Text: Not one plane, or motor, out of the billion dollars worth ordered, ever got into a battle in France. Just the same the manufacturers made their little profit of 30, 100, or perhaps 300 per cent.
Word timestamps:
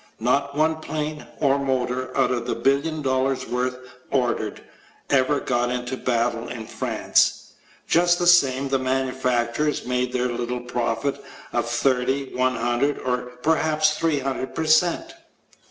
Not 0.19 0.57
one 0.57 0.77
plane, 0.77 1.27
or 1.39 1.59
motor, 1.59 2.11
out 2.17 2.31
of 2.31 2.47
the 2.47 2.55
billion 2.55 3.03
dollars 3.03 3.47
worth 3.47 3.77
ordered, 4.09 4.63
ever 5.11 5.39
got 5.39 5.69
into 5.69 5.93
a 5.93 5.97
battle 5.97 6.47
in 6.47 6.65
France. 6.65 7.51
Just 7.87 8.17
the 8.17 8.25
same 8.25 8.67
the 8.69 8.79
manufacturers 8.79 9.85
made 9.85 10.11
their 10.11 10.29
little 10.29 10.61
profit 10.61 11.23
of 11.53 11.69
30, 11.69 12.33
100, 12.33 12.97
or 12.97 13.21
perhaps 13.43 13.95
300 13.99 14.55
per 14.55 14.65
cent. 14.65 15.13